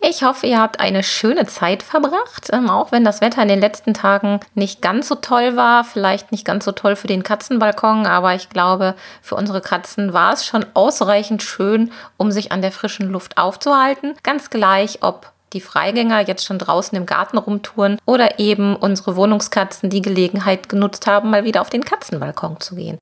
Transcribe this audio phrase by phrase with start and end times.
[0.00, 3.60] Ich hoffe, ihr habt eine schöne Zeit verbracht, ähm, auch wenn das Wetter in den
[3.60, 8.06] letzten Tagen nicht ganz so toll war, vielleicht nicht ganz so toll für den Katzenbalkon,
[8.06, 12.72] aber ich glaube, für unsere Katzen war es schon ausreichend schön, um sich an der
[12.72, 14.14] frischen Luft aufzuhalten.
[14.22, 19.90] Ganz gleich, ob die Freigänger jetzt schon draußen im Garten rumtouren oder eben unsere Wohnungskatzen
[19.90, 22.98] die Gelegenheit genutzt haben, mal wieder auf den Katzenbalkon zu gehen.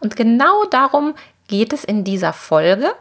[0.00, 1.14] Und genau darum
[1.48, 2.92] geht es in dieser Folge,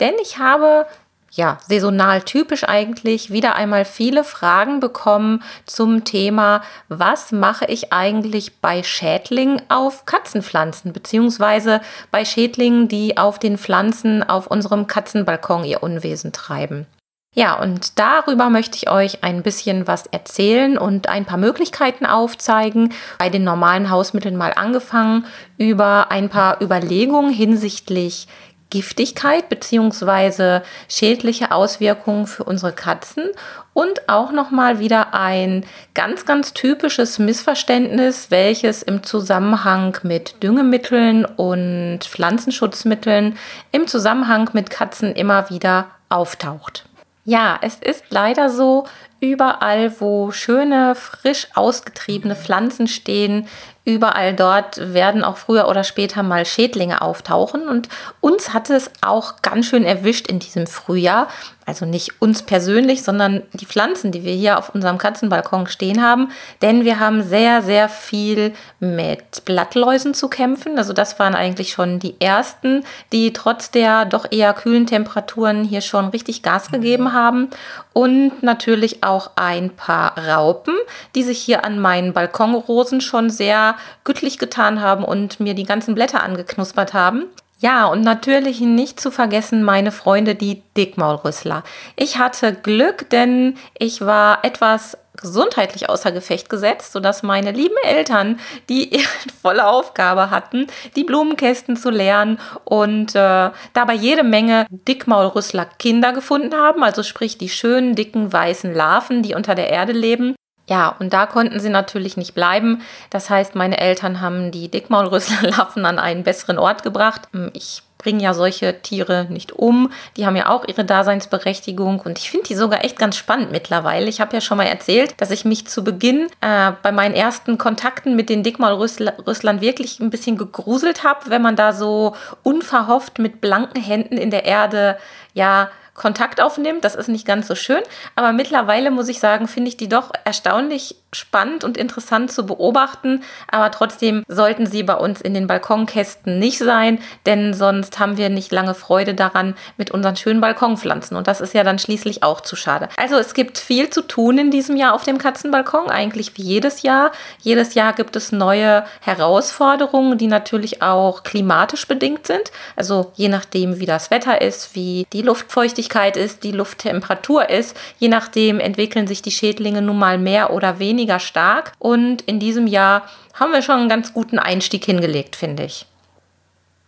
[0.00, 0.86] denn ich habe
[1.30, 8.60] ja, saisonal typisch eigentlich wieder einmal viele Fragen bekommen zum Thema, was mache ich eigentlich
[8.60, 15.82] bei Schädlingen auf Katzenpflanzen, beziehungsweise bei Schädlingen, die auf den Pflanzen auf unserem Katzenbalkon ihr
[15.82, 16.86] Unwesen treiben.
[17.34, 22.92] Ja, und darüber möchte ich euch ein bisschen was erzählen und ein paar Möglichkeiten aufzeigen.
[23.18, 25.26] Bei den normalen Hausmitteln mal angefangen
[25.58, 28.26] über ein paar Überlegungen hinsichtlich
[28.70, 30.60] Giftigkeit bzw.
[30.88, 33.30] schädliche Auswirkungen für unsere Katzen
[33.72, 42.00] und auch nochmal wieder ein ganz, ganz typisches Missverständnis, welches im Zusammenhang mit Düngemitteln und
[42.02, 43.38] Pflanzenschutzmitteln
[43.72, 46.84] im Zusammenhang mit Katzen immer wieder auftaucht.
[47.24, 48.86] Ja, es ist leider so,
[49.20, 53.48] überall, wo schöne, frisch ausgetriebene Pflanzen stehen,
[53.88, 57.68] überall dort werden auch früher oder später mal Schädlinge auftauchen.
[57.68, 57.88] Und
[58.20, 61.28] uns hat es auch ganz schön erwischt in diesem Frühjahr.
[61.68, 66.30] Also nicht uns persönlich, sondern die Pflanzen, die wir hier auf unserem Katzenbalkon stehen haben.
[66.62, 70.78] Denn wir haben sehr, sehr viel mit Blattläusen zu kämpfen.
[70.78, 75.82] Also das waren eigentlich schon die ersten, die trotz der doch eher kühlen Temperaturen hier
[75.82, 77.50] schon richtig Gas gegeben haben.
[77.92, 80.74] Und natürlich auch ein paar Raupen,
[81.14, 85.94] die sich hier an meinen Balkonrosen schon sehr gütlich getan haben und mir die ganzen
[85.94, 87.26] Blätter angeknuspert haben.
[87.60, 91.64] Ja, und natürlich nicht zu vergessen meine Freunde, die Dickmaulrüssler.
[91.96, 98.38] Ich hatte Glück, denn ich war etwas gesundheitlich außer Gefecht gesetzt, sodass meine lieben Eltern
[98.68, 99.08] die ihre
[99.42, 106.54] volle Aufgabe hatten, die Blumenkästen zu leeren und äh, dabei jede Menge Dickmaulrüssler Kinder gefunden
[106.54, 110.36] haben, also sprich die schönen, dicken, weißen Larven, die unter der Erde leben.
[110.68, 112.82] Ja, und da konnten sie natürlich nicht bleiben.
[113.10, 117.22] Das heißt, meine Eltern haben die Dickmaulrüsselarlaffen an einen besseren Ort gebracht.
[117.32, 119.90] Hm, ich bringe ja solche Tiere nicht um.
[120.16, 124.06] Die haben ja auch ihre Daseinsberechtigung und ich finde die sogar echt ganz spannend mittlerweile.
[124.06, 127.58] Ich habe ja schon mal erzählt, dass ich mich zu Beginn äh, bei meinen ersten
[127.58, 132.14] Kontakten mit den Dickmaulrüsslern wirklich ein bisschen gegruselt habe, wenn man da so
[132.44, 134.96] unverhofft mit blanken Händen in der Erde
[135.34, 136.84] ja Kontakt aufnimmt.
[136.84, 137.82] Das ist nicht ganz so schön.
[138.14, 143.22] Aber mittlerweile muss ich sagen, finde ich die doch erstaunlich spannend und interessant zu beobachten.
[143.50, 148.28] Aber trotzdem sollten sie bei uns in den Balkonkästen nicht sein, denn sonst haben wir
[148.28, 151.16] nicht lange Freude daran mit unseren schönen Balkonpflanzen.
[151.16, 152.88] Und das ist ja dann schließlich auch zu schade.
[152.96, 156.82] Also es gibt viel zu tun in diesem Jahr auf dem Katzenbalkon, eigentlich wie jedes
[156.82, 157.12] Jahr.
[157.40, 162.52] Jedes Jahr gibt es neue Herausforderungen, die natürlich auch klimatisch bedingt sind.
[162.76, 168.08] Also je nachdem, wie das Wetter ist, wie die Luftfeuchtigkeit ist, die Lufttemperatur ist, je
[168.08, 171.72] nachdem entwickeln sich die Schädlinge nun mal mehr oder weniger weniger stark.
[171.78, 173.04] Und in diesem Jahr
[173.34, 175.86] haben wir schon einen ganz guten Einstieg hingelegt, finde ich.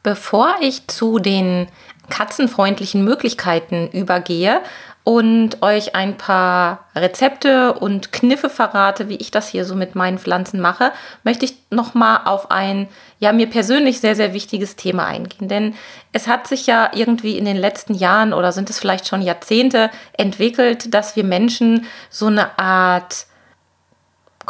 [0.03, 1.69] Bevor ich zu den
[2.09, 4.61] katzenfreundlichen Möglichkeiten übergehe
[5.05, 10.19] und euch ein paar Rezepte und Kniffe verrate, wie ich das hier so mit meinen
[10.19, 10.93] Pflanzen mache,
[11.23, 12.89] möchte ich noch mal auf ein
[13.19, 15.75] ja mir persönlich sehr sehr wichtiges Thema eingehen, denn
[16.13, 19.91] es hat sich ja irgendwie in den letzten Jahren oder sind es vielleicht schon Jahrzehnte
[20.15, 23.27] entwickelt, dass wir Menschen so eine Art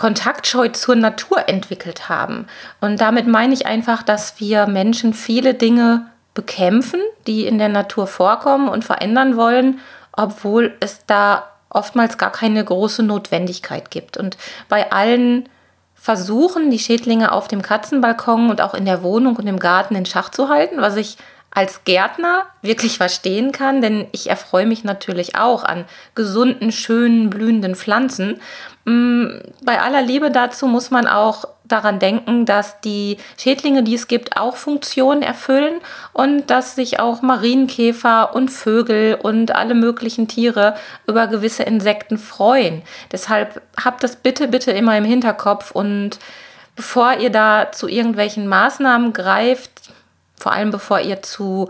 [0.01, 2.47] Kontaktscheu zur Natur entwickelt haben.
[2.81, 8.07] Und damit meine ich einfach, dass wir Menschen viele Dinge bekämpfen, die in der Natur
[8.07, 9.81] vorkommen und verändern wollen,
[10.13, 14.17] obwohl es da oftmals gar keine große Notwendigkeit gibt.
[14.17, 14.39] Und
[14.71, 15.51] bei allen
[15.95, 20.07] Versuchen, die Schädlinge auf dem Katzenbalkon und auch in der Wohnung und im Garten in
[20.07, 21.19] Schach zu halten, was ich
[21.51, 27.75] als Gärtner wirklich verstehen kann, denn ich erfreue mich natürlich auch an gesunden, schönen, blühenden
[27.75, 28.41] Pflanzen.
[28.85, 29.27] Mm,
[29.63, 34.37] bei aller Liebe dazu muss man auch daran denken, dass die Schädlinge, die es gibt,
[34.37, 35.81] auch Funktionen erfüllen
[36.13, 40.75] und dass sich auch Marienkäfer und Vögel und alle möglichen Tiere
[41.07, 42.83] über gewisse Insekten freuen.
[43.13, 46.19] Deshalb habt das bitte, bitte immer im Hinterkopf und
[46.77, 49.90] bevor ihr da zu irgendwelchen Maßnahmen greift,
[50.41, 51.69] vor allem bevor ihr zu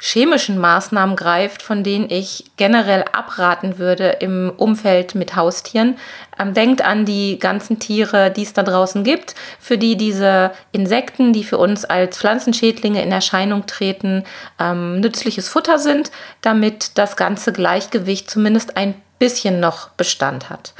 [0.00, 5.96] chemischen Maßnahmen greift, von denen ich generell abraten würde im Umfeld mit Haustieren.
[6.38, 11.32] Ähm, denkt an die ganzen Tiere, die es da draußen gibt, für die diese Insekten,
[11.32, 14.24] die für uns als Pflanzenschädlinge in Erscheinung treten,
[14.58, 16.10] ähm, nützliches Futter sind,
[16.42, 20.74] damit das ganze Gleichgewicht zumindest ein bisschen noch Bestand hat.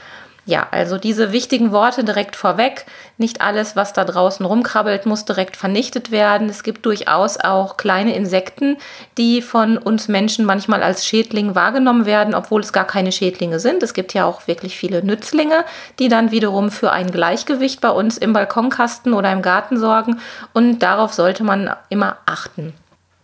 [0.46, 2.85] Ja, also diese wichtigen Worte direkt vorweg.
[3.17, 6.50] Nicht alles, was da draußen rumkrabbelt, muss direkt vernichtet werden.
[6.50, 8.76] Es gibt durchaus auch kleine Insekten,
[9.17, 13.82] die von uns Menschen manchmal als Schädling wahrgenommen werden, obwohl es gar keine Schädlinge sind.
[13.82, 15.64] Es gibt ja auch wirklich viele Nützlinge,
[15.99, 20.20] die dann wiederum für ein Gleichgewicht bei uns im Balkonkasten oder im Garten sorgen.
[20.52, 22.75] Und darauf sollte man immer achten.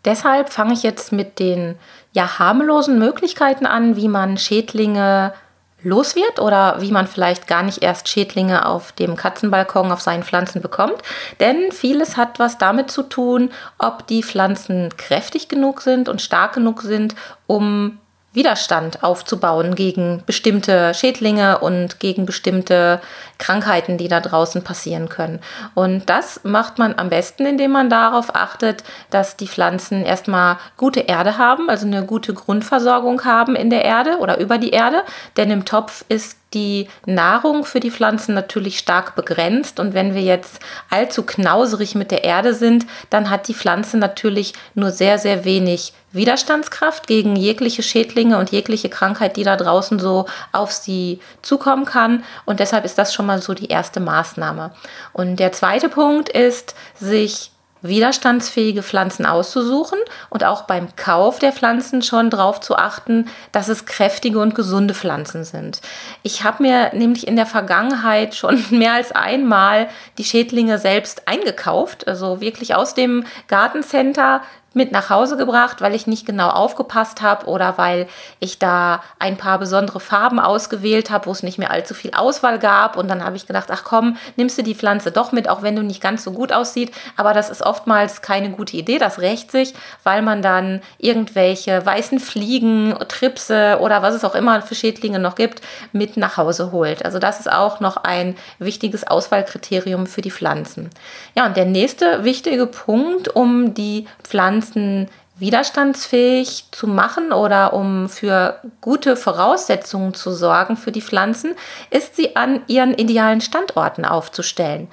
[0.07, 1.77] Deshalb fange ich jetzt mit den
[2.13, 5.35] ja harmlosen Möglichkeiten an, wie man Schädlinge
[5.83, 10.23] los wird oder wie man vielleicht gar nicht erst Schädlinge auf dem Katzenbalkon auf seinen
[10.23, 10.97] Pflanzen bekommt.
[11.41, 16.55] Denn vieles hat was damit zu tun, ob die Pflanzen kräftig genug sind und stark
[16.55, 17.15] genug sind,
[17.47, 17.99] um
[18.33, 23.01] Widerstand aufzubauen gegen bestimmte Schädlinge und gegen bestimmte
[23.39, 25.41] Krankheiten, die da draußen passieren können.
[25.75, 31.01] Und das macht man am besten, indem man darauf achtet, dass die Pflanzen erstmal gute
[31.01, 35.03] Erde haben, also eine gute Grundversorgung haben in der Erde oder über die Erde.
[35.37, 39.79] Denn im Topf ist die Nahrung für die Pflanzen natürlich stark begrenzt.
[39.79, 44.55] Und wenn wir jetzt allzu knauserig mit der Erde sind, dann hat die Pflanze natürlich
[44.75, 50.27] nur sehr, sehr wenig Widerstandskraft gegen jegliche Schädlinge und jegliche Krankheit, die da draußen so
[50.51, 52.25] auf sie zukommen kann.
[52.47, 54.73] Und deshalb ist das schon mal so die erste Maßnahme.
[55.13, 57.53] Und der zweite Punkt ist, sich
[57.83, 59.99] widerstandsfähige Pflanzen auszusuchen
[60.29, 64.95] und auch beim Kauf der Pflanzen schon darauf zu achten, dass es kräftige und gesunde
[64.95, 65.81] Pflanzen sind.
[66.23, 69.89] Ich habe mir nämlich in der Vergangenheit schon mehr als einmal
[70.19, 74.43] die Schädlinge selbst eingekauft, also wirklich aus dem Gartencenter
[74.73, 78.07] mit nach Hause gebracht, weil ich nicht genau aufgepasst habe oder weil
[78.39, 82.59] ich da ein paar besondere Farben ausgewählt habe, wo es nicht mehr allzu viel Auswahl
[82.59, 82.97] gab.
[82.97, 85.75] Und dann habe ich gedacht, ach komm, nimmst du die Pflanze doch mit, auch wenn
[85.75, 86.93] du nicht ganz so gut aussieht.
[87.17, 88.99] Aber das ist oftmals keine gute Idee.
[88.99, 89.75] Das rächt sich,
[90.05, 95.35] weil man dann irgendwelche weißen Fliegen, Tripse oder was es auch immer für Schädlinge noch
[95.35, 95.63] gibt,
[95.93, 97.05] mit nach Hause holt.
[97.05, 100.91] Also das ist auch noch ein wichtiges Auswahlkriterium für die Pflanzen.
[101.35, 108.09] Ja, und der nächste wichtige Punkt, um die Pflanzen Pflanzen widerstandsfähig zu machen oder um
[108.09, 111.55] für gute Voraussetzungen zu sorgen für die Pflanzen,
[111.91, 114.89] ist sie an ihren idealen Standorten aufzustellen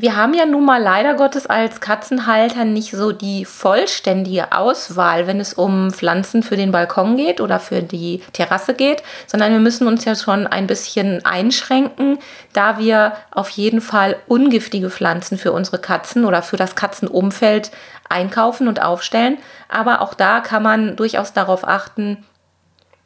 [0.00, 5.40] wir haben ja nun mal leider Gottes als Katzenhalter nicht so die vollständige Auswahl, wenn
[5.40, 9.86] es um Pflanzen für den Balkon geht oder für die Terrasse geht, sondern wir müssen
[9.86, 12.18] uns ja schon ein bisschen einschränken,
[12.54, 17.70] da wir auf jeden Fall ungiftige Pflanzen für unsere Katzen oder für das Katzenumfeld
[18.08, 19.36] einkaufen und aufstellen.
[19.68, 22.24] Aber auch da kann man durchaus darauf achten,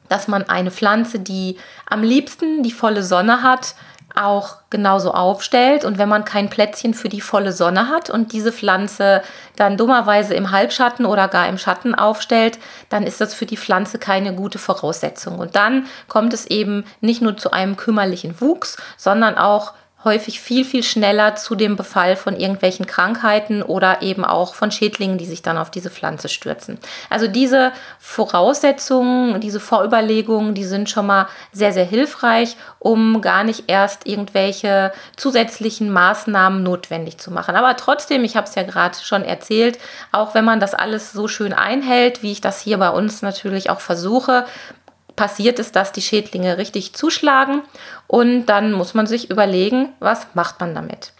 [0.09, 1.57] dass man eine Pflanze, die
[1.87, 3.75] am liebsten die volle Sonne hat,
[4.15, 5.85] auch genauso aufstellt.
[5.85, 9.23] Und wenn man kein Plätzchen für die volle Sonne hat und diese Pflanze
[9.57, 12.59] dann dummerweise im Halbschatten oder gar im Schatten aufstellt,
[12.89, 15.39] dann ist das für die Pflanze keine gute Voraussetzung.
[15.39, 19.73] Und dann kommt es eben nicht nur zu einem kümmerlichen Wuchs, sondern auch
[20.05, 25.19] häufig viel, viel schneller zu dem Befall von irgendwelchen Krankheiten oder eben auch von Schädlingen,
[25.19, 26.79] die sich dann auf diese Pflanze stürzen.
[27.11, 33.65] Also diese Voraussetzungen, diese Vorüberlegungen, die sind schon mal sehr, sehr hilfreich, um gar nicht
[33.69, 37.57] erst irgendwelche zusätzlichen Maßnahmen notwendig zu machen.
[37.57, 39.79] Aber trotzdem, ich habe es ja gerade schon erzählt,
[40.13, 43.71] auch wenn man das alles so schön einhält, wie ich das hier bei uns natürlich
[43.71, 44.45] auch versuche,
[45.17, 47.63] passiert es, dass die Schädlinge richtig zuschlagen
[48.07, 51.14] und dann muss man sich überlegen, was macht man damit.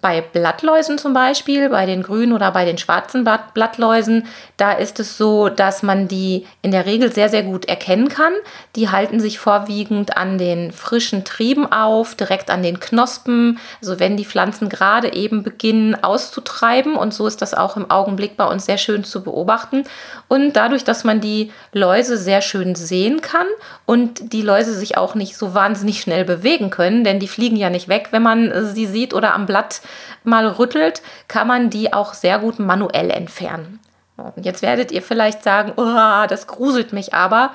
[0.00, 4.26] Bei Blattläusen zum Beispiel, bei den grünen oder bei den schwarzen Blattläusen,
[4.56, 8.32] da ist es so, dass man die in der Regel sehr, sehr gut erkennen kann.
[8.76, 14.16] Die halten sich vorwiegend an den frischen Trieben auf, direkt an den Knospen, also wenn
[14.16, 16.94] die Pflanzen gerade eben beginnen auszutreiben.
[16.94, 19.82] Und so ist das auch im Augenblick bei uns sehr schön zu beobachten.
[20.28, 23.46] Und dadurch, dass man die Läuse sehr schön sehen kann
[23.84, 27.68] und die Läuse sich auch nicht so wahnsinnig schnell bewegen können, denn die fliegen ja
[27.68, 29.80] nicht weg, wenn man sie sieht oder am Blatt
[30.24, 33.80] mal rüttelt, kann man die auch sehr gut manuell entfernen.
[34.16, 37.52] Und jetzt werdet ihr vielleicht sagen, oh, das gruselt mich aber.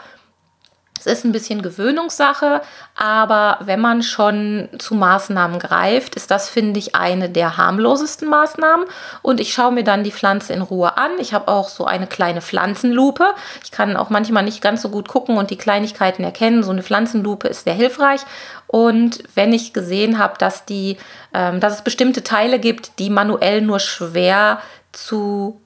[1.06, 2.62] Es ist ein bisschen Gewöhnungssache,
[2.96, 8.86] aber wenn man schon zu Maßnahmen greift, ist das, finde ich, eine der harmlosesten Maßnahmen.
[9.22, 11.12] Und ich schaue mir dann die Pflanze in Ruhe an.
[11.20, 13.25] Ich habe auch so eine kleine Pflanzenlupe.
[13.66, 16.63] Ich kann auch manchmal nicht ganz so gut gucken und die Kleinigkeiten erkennen.
[16.63, 18.22] So eine Pflanzenlupe ist sehr hilfreich.
[18.74, 20.98] Und wenn ich gesehen habe, dass, die,
[21.32, 24.62] ähm, dass es bestimmte Teile gibt, die manuell nur schwer
[24.92, 25.62] zu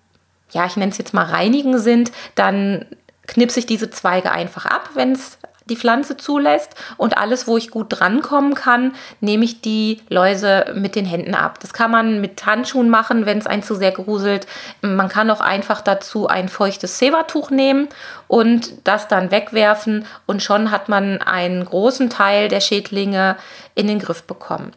[0.52, 2.86] ja, ich nenne es jetzt mal reinigen sind, dann
[3.28, 5.38] knipse ich diese Zweige einfach ab, wenn es
[5.70, 10.96] die Pflanze zulässt und alles, wo ich gut drankommen kann, nehme ich die Läuse mit
[10.96, 11.60] den Händen ab.
[11.60, 14.48] Das kann man mit Handschuhen machen, wenn es einen zu sehr gruselt.
[14.82, 17.88] Man kann auch einfach dazu ein feuchtes Zebertuch nehmen
[18.28, 23.36] und das dann wegwerfen und schon hat man einen großen Teil der Schädlinge
[23.76, 24.72] in den Griff bekommen.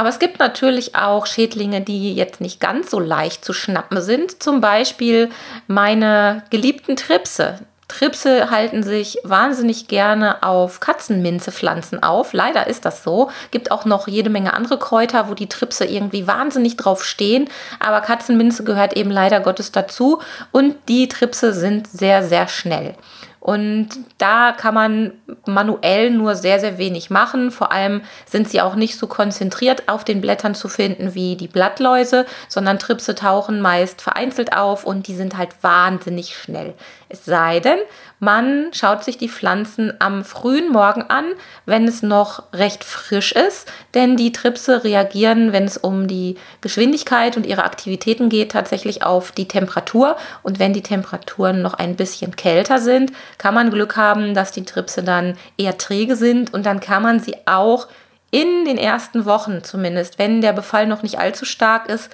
[0.00, 4.42] Aber es gibt natürlich auch Schädlinge, die jetzt nicht ganz so leicht zu schnappen sind.
[4.42, 5.28] Zum Beispiel
[5.66, 7.58] meine geliebten Tripse.
[7.90, 12.32] Tripse halten sich wahnsinnig gerne auf Katzenminzepflanzen auf.
[12.32, 13.30] Leider ist das so.
[13.50, 17.48] Gibt auch noch jede Menge andere Kräuter, wo die Tripse irgendwie wahnsinnig drauf stehen.
[17.80, 20.20] Aber Katzenminze gehört eben leider Gottes dazu.
[20.52, 22.94] Und die Tripse sind sehr, sehr schnell.
[23.40, 25.12] Und da kann man
[25.46, 27.50] manuell nur sehr, sehr wenig machen.
[27.50, 31.48] Vor allem sind sie auch nicht so konzentriert auf den Blättern zu finden wie die
[31.48, 36.74] Blattläuse, sondern Tripse tauchen meist vereinzelt auf und die sind halt wahnsinnig schnell.
[37.12, 37.80] Es sei denn,
[38.20, 41.24] man schaut sich die Pflanzen am frühen Morgen an,
[41.66, 47.36] wenn es noch recht frisch ist, denn die Tripse reagieren, wenn es um die Geschwindigkeit
[47.36, 50.16] und ihre Aktivitäten geht, tatsächlich auf die Temperatur.
[50.44, 54.64] Und wenn die Temperaturen noch ein bisschen kälter sind, kann man Glück haben, dass die
[54.64, 57.88] Tripse dann eher träge sind und dann kann man sie auch
[58.30, 62.08] in den ersten Wochen zumindest, wenn der Befall noch nicht allzu stark ist,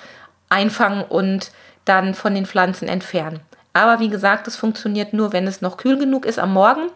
[0.48, 1.50] einfangen und
[1.84, 3.40] dann von den Pflanzen entfernen.
[3.76, 6.88] Aber wie gesagt, es funktioniert nur, wenn es noch kühl genug ist am Morgen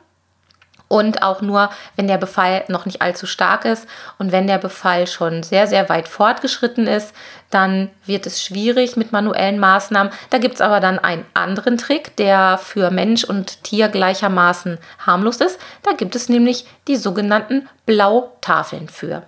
[0.88, 3.86] und auch nur, wenn der Befall noch nicht allzu stark ist.
[4.16, 7.14] Und wenn der Befall schon sehr, sehr weit fortgeschritten ist,
[7.50, 10.10] dann wird es schwierig mit manuellen Maßnahmen.
[10.30, 15.36] Da gibt es aber dann einen anderen Trick, der für Mensch und Tier gleichermaßen harmlos
[15.36, 15.60] ist.
[15.82, 19.24] Da gibt es nämlich die sogenannten Blautafeln für.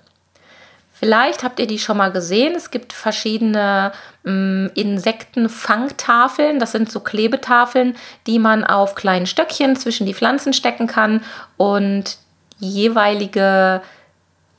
[1.03, 2.55] Vielleicht habt ihr die schon mal gesehen.
[2.55, 3.91] Es gibt verschiedene
[4.25, 6.61] ähm, Insektenfangtafeln.
[6.61, 7.97] Das sind so Klebetafeln,
[8.29, 11.23] die man auf kleinen Stöckchen zwischen die Pflanzen stecken kann
[11.57, 12.19] und
[12.61, 13.83] jeweilige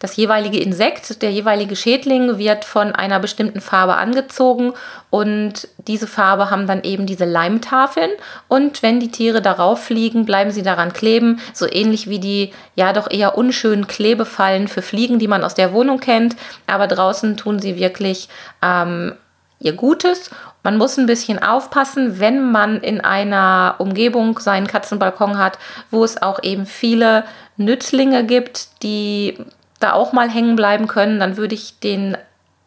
[0.04, 4.74] das jeweilige Insekt, der jeweilige Schädling wird von einer bestimmten Farbe angezogen
[5.10, 8.10] und diese Farbe haben dann eben diese Leimtafeln
[8.50, 12.92] und wenn die Tiere darauf fliegen, bleiben sie daran kleben, so ähnlich wie die ja
[12.92, 16.36] doch eher unschönen Klebefallen für Fliegen, die man aus der Wohnung kennt,
[16.68, 18.28] aber draußen tun sie wirklich
[18.62, 19.14] ähm,
[19.60, 20.32] ihr Gutes.
[20.64, 25.58] Man muss ein bisschen aufpassen, wenn man in einer Umgebung seinen Katzenbalkon hat,
[25.92, 27.24] wo es auch eben viele
[27.56, 29.38] Nützlinge gibt, die
[29.84, 32.18] da auch mal hängen bleiben können, dann würde ich den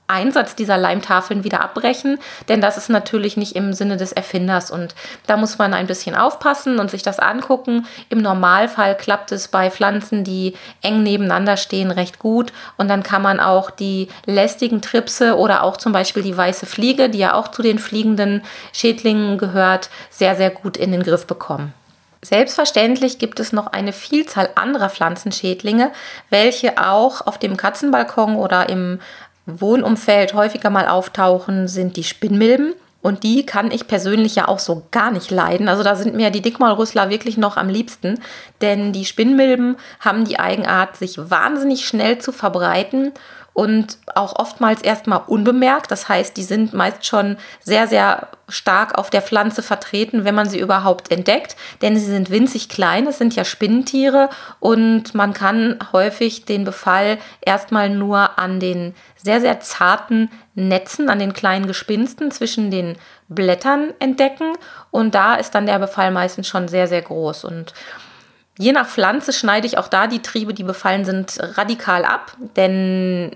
[0.08, 2.18] Einsatz dieser Leimtafeln wieder abbrechen,
[2.48, 4.94] denn das ist natürlich nicht im Sinne des Erfinders und
[5.26, 7.86] da muss man ein bisschen aufpassen und sich das angucken.
[8.08, 13.22] Im Normalfall klappt es bei Pflanzen, die eng nebeneinander stehen, recht gut und dann kann
[13.22, 17.48] man auch die lästigen Tripse oder auch zum Beispiel die weiße Fliege, die ja auch
[17.48, 18.42] zu den fliegenden
[18.72, 21.74] Schädlingen gehört, sehr, sehr gut in den Griff bekommen.
[22.26, 25.92] Selbstverständlich gibt es noch eine Vielzahl anderer Pflanzenschädlinge,
[26.28, 28.98] welche auch auf dem Katzenbalkon oder im
[29.46, 32.74] Wohnumfeld häufiger mal auftauchen, sind die Spinnmilben.
[33.00, 35.68] Und die kann ich persönlich ja auch so gar nicht leiden.
[35.68, 38.18] Also da sind mir die Dickmaulrüssler wirklich noch am liebsten.
[38.60, 43.12] Denn die Spinnmilben haben die Eigenart, sich wahnsinnig schnell zu verbreiten
[43.56, 45.90] und auch oftmals erstmal unbemerkt.
[45.90, 50.46] Das heißt, die sind meist schon sehr, sehr stark auf der Pflanze vertreten, wenn man
[50.46, 54.28] sie überhaupt entdeckt, denn sie sind winzig klein, es sind ja Spinnentiere
[54.60, 61.18] und man kann häufig den Befall erstmal nur an den sehr, sehr zarten Netzen, an
[61.18, 62.98] den kleinen Gespinsten zwischen den
[63.28, 64.52] Blättern entdecken.
[64.90, 67.44] Und da ist dann der Befall meistens schon sehr, sehr groß.
[67.44, 67.72] Und
[68.58, 73.32] Je nach Pflanze schneide ich auch da die Triebe, die befallen sind, radikal ab, denn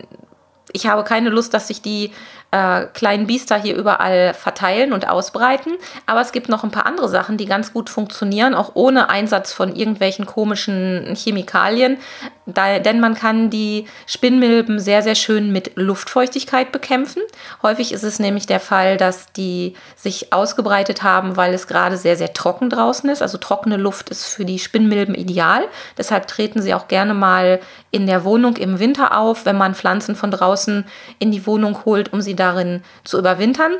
[0.72, 2.12] ich habe keine Lust, dass sich die
[2.50, 5.72] äh, kleinen Biester hier überall verteilen und ausbreiten.
[6.06, 9.52] Aber es gibt noch ein paar andere Sachen, die ganz gut funktionieren, auch ohne Einsatz
[9.52, 11.98] von irgendwelchen komischen Chemikalien.
[12.46, 17.22] Da, denn man kann die Spinnmilben sehr, sehr schön mit Luftfeuchtigkeit bekämpfen.
[17.62, 22.16] Häufig ist es nämlich der Fall, dass die sich ausgebreitet haben, weil es gerade sehr,
[22.16, 23.22] sehr trocken draußen ist.
[23.22, 25.62] Also trockene Luft ist für die Spinnmilben ideal.
[25.96, 27.60] Deshalb treten sie auch gerne mal
[27.92, 30.84] in der Wohnung im Winter auf, wenn man Pflanzen von draußen
[31.18, 33.72] in die Wohnung holt, um sie darin zu überwintern.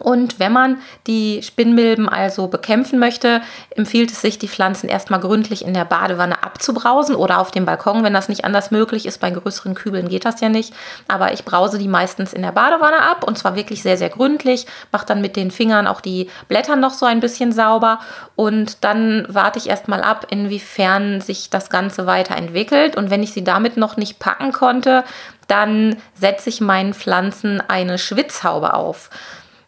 [0.00, 3.40] Und wenn man die Spinnmilben also bekämpfen möchte,
[3.74, 8.04] empfiehlt es sich, die Pflanzen erstmal gründlich in der Badewanne abzubrausen oder auf dem Balkon,
[8.04, 9.18] wenn das nicht anders möglich ist.
[9.18, 10.72] Bei größeren Kübeln geht das ja nicht.
[11.08, 14.66] Aber ich brause die meistens in der Badewanne ab und zwar wirklich sehr, sehr gründlich.
[14.92, 18.00] Mache dann mit den Fingern auch die Blätter noch so ein bisschen sauber
[18.36, 22.96] und dann warte ich erstmal ab, inwiefern sich das Ganze weiterentwickelt.
[22.96, 25.04] Und wenn ich sie damit noch nicht packen konnte,
[25.48, 29.10] dann setze ich meinen Pflanzen eine Schwitzhaube auf.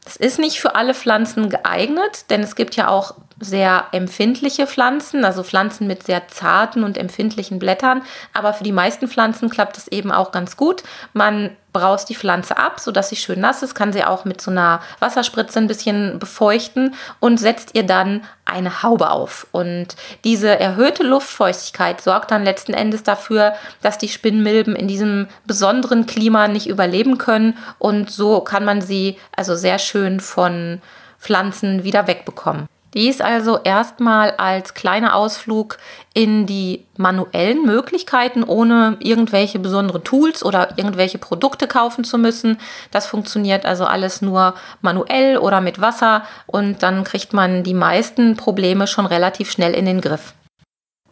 [0.07, 5.25] Es ist nicht für alle Pflanzen geeignet, denn es gibt ja auch sehr empfindliche Pflanzen,
[5.25, 8.03] also Pflanzen mit sehr zarten und empfindlichen Blättern.
[8.35, 10.83] Aber für die meisten Pflanzen klappt es eben auch ganz gut.
[11.15, 14.51] Man braust die Pflanze ab, sodass sie schön nass ist, kann sie auch mit so
[14.51, 19.47] einer Wasserspritze ein bisschen befeuchten und setzt ihr dann eine Haube auf.
[19.53, 26.07] Und diese erhöhte Luftfeuchtigkeit sorgt dann letzten Endes dafür, dass die Spinnmilben in diesem besonderen
[26.07, 27.57] Klima nicht überleben können.
[27.79, 30.83] Und so kann man sie also sehr schön von
[31.19, 32.69] Pflanzen wieder wegbekommen.
[32.95, 35.79] Dies also erstmal als kleiner Ausflug
[36.13, 42.59] in die manuellen Möglichkeiten, ohne irgendwelche besonderen Tools oder irgendwelche Produkte kaufen zu müssen.
[42.91, 48.37] Das funktioniert also alles nur manuell oder mit Wasser und dann kriegt man die meisten
[48.37, 50.35] Probleme schon relativ schnell in den Griff.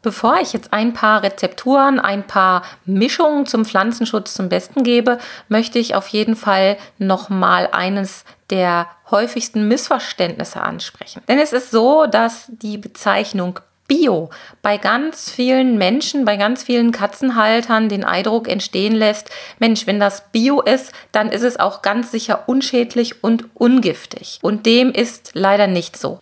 [0.08, 5.18] Bevor ich jetzt ein paar Rezepturen, ein paar Mischungen zum Pflanzenschutz zum Besten gebe,
[5.50, 11.20] möchte ich auf jeden Fall nochmal eines der häufigsten Missverständnisse ansprechen.
[11.28, 14.30] Denn es ist so, dass die Bezeichnung Bio
[14.62, 20.30] bei ganz vielen Menschen, bei ganz vielen Katzenhaltern den Eindruck entstehen lässt, Mensch, wenn das
[20.32, 24.38] Bio ist, dann ist es auch ganz sicher unschädlich und ungiftig.
[24.40, 26.18] Und dem ist leider nicht so.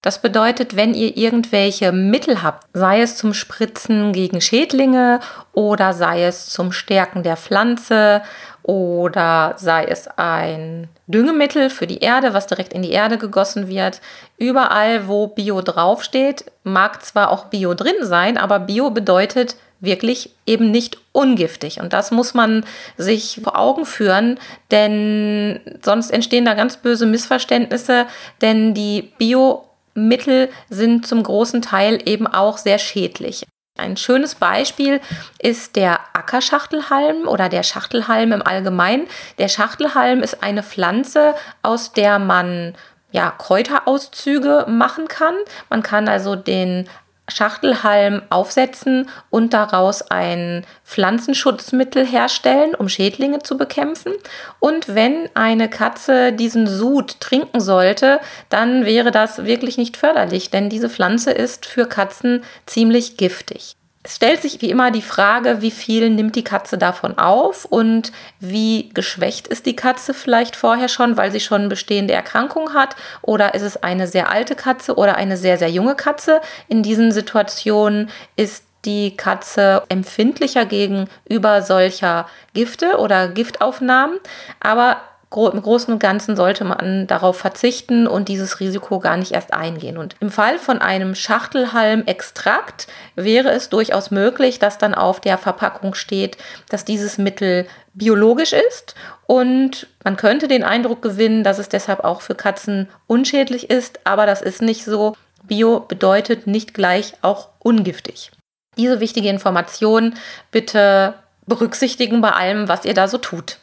[0.00, 5.18] Das bedeutet, wenn ihr irgendwelche Mittel habt, sei es zum Spritzen gegen Schädlinge
[5.54, 8.22] oder sei es zum Stärken der Pflanze
[8.62, 14.00] oder sei es ein Düngemittel für die Erde, was direkt in die Erde gegossen wird,
[14.36, 20.70] überall, wo Bio draufsteht, mag zwar auch Bio drin sein, aber Bio bedeutet wirklich eben
[20.70, 21.80] nicht ungiftig.
[21.80, 22.64] Und das muss man
[22.96, 24.38] sich vor Augen führen,
[24.70, 28.06] denn sonst entstehen da ganz böse Missverständnisse,
[28.42, 29.67] denn die Bio
[29.98, 33.44] Mittel sind zum großen Teil eben auch sehr schädlich.
[33.78, 35.00] Ein schönes Beispiel
[35.38, 39.06] ist der Ackerschachtelhalm oder der Schachtelhalm im Allgemeinen.
[39.38, 42.74] Der Schachtelhalm ist eine Pflanze, aus der man
[43.12, 45.34] ja, Kräuterauszüge machen kann.
[45.70, 46.88] Man kann also den
[47.28, 54.12] Schachtelhalm aufsetzen und daraus ein Pflanzenschutzmittel herstellen, um Schädlinge zu bekämpfen.
[54.60, 60.68] Und wenn eine Katze diesen Sud trinken sollte, dann wäre das wirklich nicht förderlich, denn
[60.68, 63.77] diese Pflanze ist für Katzen ziemlich giftig.
[64.08, 68.10] Es stellt sich wie immer die Frage, wie viel nimmt die Katze davon auf und
[68.40, 73.52] wie geschwächt ist die Katze vielleicht vorher schon, weil sie schon bestehende Erkrankungen hat oder
[73.52, 76.40] ist es eine sehr alte Katze oder eine sehr, sehr junge Katze.
[76.68, 84.20] In diesen Situationen ist die Katze empfindlicher gegenüber solcher Gifte oder Giftaufnahmen.
[84.58, 89.52] Aber im Großen und Ganzen sollte man darauf verzichten und dieses Risiko gar nicht erst
[89.52, 89.98] eingehen.
[89.98, 95.94] Und im Fall von einem Schachtelhalmextrakt wäre es durchaus möglich, dass dann auf der Verpackung
[95.94, 96.38] steht,
[96.70, 98.94] dass dieses Mittel biologisch ist
[99.26, 104.24] und man könnte den Eindruck gewinnen, dass es deshalb auch für Katzen unschädlich ist, aber
[104.24, 105.14] das ist nicht so.
[105.42, 108.30] Bio bedeutet nicht gleich auch ungiftig.
[108.76, 110.14] Diese wichtige Information
[110.50, 111.14] bitte
[111.46, 113.58] berücksichtigen bei allem, was ihr da so tut.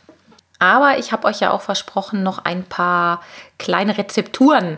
[0.59, 3.21] Aber ich habe euch ja auch versprochen, noch ein paar
[3.57, 4.77] kleine Rezepturen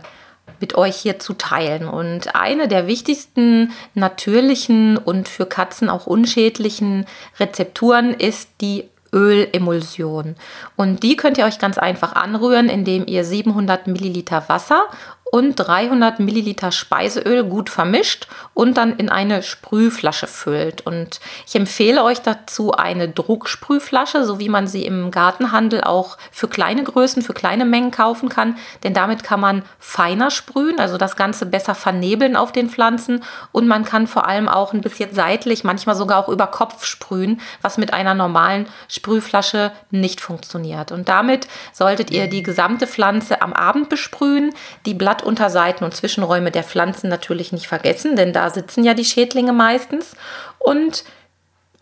[0.60, 1.88] mit euch hier zu teilen.
[1.88, 7.06] Und eine der wichtigsten natürlichen und für Katzen auch unschädlichen
[7.40, 10.36] Rezepturen ist die Ölemulsion.
[10.76, 14.86] Und die könnt ihr euch ganz einfach anrühren, indem ihr 700 Milliliter Wasser
[15.32, 20.86] und 300 Milliliter Speiseöl gut vermischt und dann in eine Sprühflasche füllt.
[20.86, 26.48] Und ich empfehle euch dazu eine Drucksprühflasche, so wie man sie im Gartenhandel auch für
[26.48, 31.16] kleine Größen, für kleine Mengen kaufen kann, denn damit kann man feiner sprühen, also das
[31.16, 35.63] Ganze besser vernebeln auf den Pflanzen und man kann vor allem auch ein bisschen seitlich,
[35.63, 40.92] manchmal sogar auch über Kopf sprühen, was mit einer normalen Sprühflasche nicht funktioniert.
[40.92, 44.54] Und damit solltet ihr die gesamte Pflanze am Abend besprühen,
[44.86, 49.06] die Blatt Blattunterseiten und Zwischenräume der Pflanzen natürlich nicht vergessen, denn da sitzen ja die
[49.06, 50.15] Schädlinge meistens.
[50.60, 51.03] Und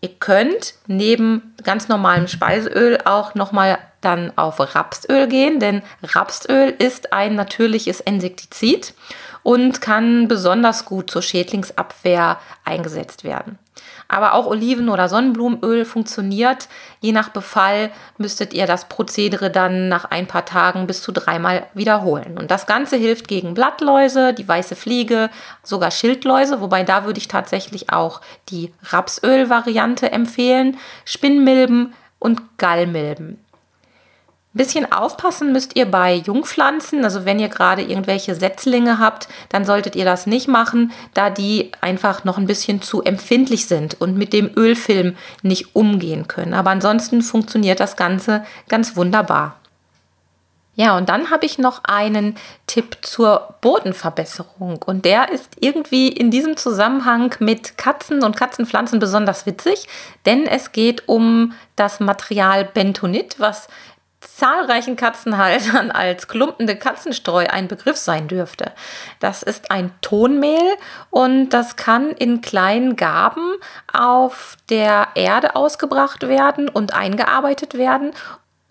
[0.00, 7.12] ihr könnt neben ganz normalem Speiseöl auch nochmal dann auf Rapsöl gehen, denn Rapsöl ist
[7.12, 8.94] ein natürliches Insektizid
[9.42, 13.58] und kann besonders gut zur Schädlingsabwehr eingesetzt werden.
[14.08, 16.68] Aber auch Oliven- oder Sonnenblumenöl funktioniert.
[17.00, 21.66] Je nach Befall müsstet ihr das Prozedere dann nach ein paar Tagen bis zu dreimal
[21.74, 22.38] wiederholen.
[22.38, 25.30] Und das Ganze hilft gegen Blattläuse, die weiße Fliege,
[25.62, 33.38] sogar Schildläuse, wobei da würde ich tatsächlich auch die Rapsöl-Variante empfehlen, Spinnmilben und Gallmilben
[34.56, 37.04] bisschen aufpassen müsst ihr bei Jungpflanzen.
[37.04, 41.72] Also wenn ihr gerade irgendwelche Setzlinge habt, dann solltet ihr das nicht machen, da die
[41.80, 46.54] einfach noch ein bisschen zu empfindlich sind und mit dem Ölfilm nicht umgehen können.
[46.54, 49.56] Aber ansonsten funktioniert das Ganze ganz wunderbar.
[50.78, 54.82] Ja, und dann habe ich noch einen Tipp zur Bodenverbesserung.
[54.84, 59.88] Und der ist irgendwie in diesem Zusammenhang mit Katzen und Katzenpflanzen besonders witzig,
[60.26, 63.68] denn es geht um das Material Bentonit, was
[64.36, 68.72] zahlreichen Katzenhaltern als klumpende Katzenstreu ein Begriff sein dürfte.
[69.18, 70.76] Das ist ein Tonmehl
[71.10, 73.54] und das kann in kleinen Gaben
[73.92, 78.12] auf der Erde ausgebracht werden und eingearbeitet werden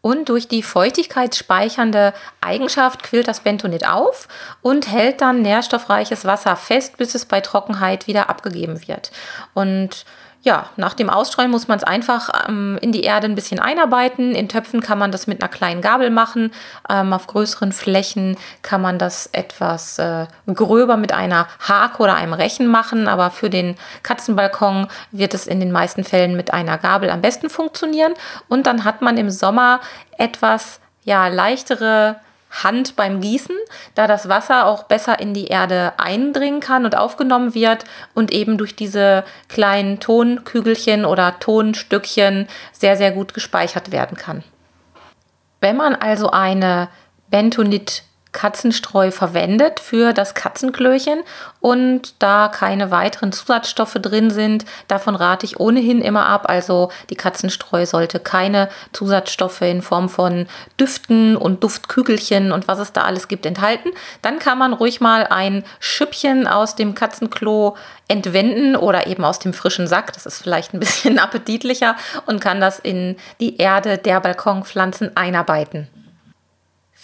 [0.02, 4.28] und durch die feuchtigkeitsspeichernde Eigenschaft quillt das Bentonit auf
[4.62, 9.12] und hält dann nährstoffreiches Wasser fest, bis es bei Trockenheit wieder abgegeben wird.
[9.56, 10.06] Und
[10.46, 14.36] ja, nach dem Ausstreuen muss man es einfach ähm, in die Erde ein bisschen einarbeiten.
[14.36, 16.52] In Töpfen kann man das mit einer kleinen Gabel machen.
[16.88, 22.34] Ähm, auf größeren Flächen kann man das etwas äh, gröber mit einer Hake oder einem
[22.34, 23.08] Rechen machen.
[23.08, 27.50] Aber für den Katzenbalkon wird es in den meisten Fällen mit einer Gabel am besten
[27.50, 28.14] funktionieren.
[28.48, 29.80] Und dann hat man im Sommer
[30.20, 32.18] etwas ja, leichtere
[32.64, 33.56] Hand beim Gießen,
[33.96, 38.58] da das Wasser auch besser in die Erde eindringen kann und aufgenommen wird und eben
[38.58, 44.44] durch diese kleinen Tonkügelchen oder Tonstückchen sehr, sehr gut gespeichert werden kann.
[45.60, 46.90] Wenn man also eine
[47.30, 48.04] Bentonit
[48.36, 51.24] Katzenstreu verwendet für das Katzenklöchen
[51.62, 56.50] und da keine weiteren Zusatzstoffe drin sind, davon rate ich ohnehin immer ab.
[56.50, 62.92] Also die Katzenstreu sollte keine Zusatzstoffe in Form von Düften und Duftkügelchen und was es
[62.92, 63.92] da alles gibt enthalten.
[64.22, 67.78] Dann kann man ruhig mal ein Schüppchen aus dem Katzenklo
[68.10, 70.12] entwenden oder eben aus dem frischen Sack.
[70.12, 71.96] Das ist vielleicht ein bisschen appetitlicher
[72.26, 75.88] und kann das in die Erde der Balkonpflanzen einarbeiten.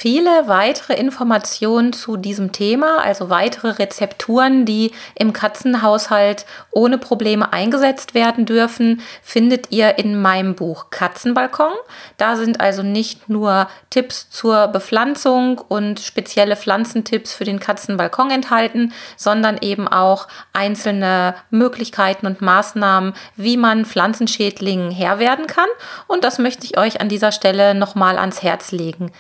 [0.02, 8.16] Viele weitere Informationen zu diesem Thema, also weitere Rezepturen, die im Katzenhaushalt ohne Probleme eingesetzt
[8.16, 11.74] werden dürfen, findet ihr in meinem Buch Katzenbalkon.
[12.18, 18.94] Da sind also nicht nur Tipps zur Bepflanzung und spezielle Pflanzentipps für den Katzenbalkon enthalten,
[19.18, 25.70] sondern eben auch einzelne Möglichkeiten und Maßnahmen, wie man Pflanzenschädlingen Herr werden kann.
[26.08, 29.12] Und das möchte ich euch an dieser Stelle nochmal ans Herz legen.